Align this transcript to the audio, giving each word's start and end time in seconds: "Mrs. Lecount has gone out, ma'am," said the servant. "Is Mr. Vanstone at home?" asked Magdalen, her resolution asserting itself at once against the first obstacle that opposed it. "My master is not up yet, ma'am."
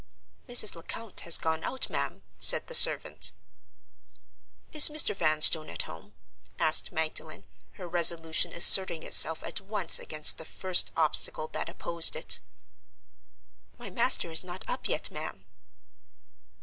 "Mrs. 0.49 0.73
Lecount 0.73 1.19
has 1.19 1.37
gone 1.37 1.63
out, 1.63 1.87
ma'am," 1.87 2.23
said 2.39 2.65
the 2.65 2.73
servant. 2.73 3.33
"Is 4.71 4.89
Mr. 4.89 5.13
Vanstone 5.15 5.69
at 5.69 5.83
home?" 5.83 6.13
asked 6.57 6.91
Magdalen, 6.91 7.43
her 7.73 7.87
resolution 7.87 8.51
asserting 8.51 9.03
itself 9.03 9.43
at 9.43 9.61
once 9.61 9.99
against 9.99 10.39
the 10.39 10.45
first 10.45 10.91
obstacle 10.97 11.49
that 11.49 11.69
opposed 11.69 12.15
it. 12.15 12.39
"My 13.77 13.91
master 13.91 14.31
is 14.31 14.43
not 14.43 14.67
up 14.67 14.89
yet, 14.89 15.11
ma'am." 15.11 15.45